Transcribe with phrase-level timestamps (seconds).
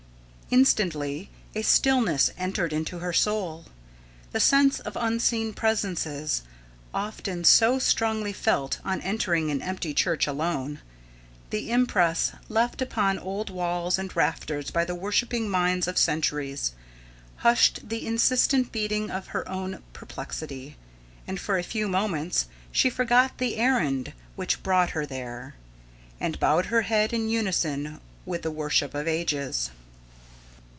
[0.53, 3.67] Instantly a stillness entered into her soul.
[4.33, 6.41] The sense of unseen presences,
[6.93, 10.81] often so strongly felt on entering an empty church alone,
[11.51, 16.73] the impress left upon old walls and rafters by the worshipping minds of centuries,
[17.37, 20.75] hushed the insistent beating of her own perplexity,
[21.25, 25.55] and for a few moments she forgot the errand which brought her there,
[26.19, 29.69] and bowed her head in unison with the worship of ages.